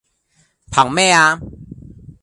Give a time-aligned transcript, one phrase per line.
[0.71, 1.39] 憑咩呀?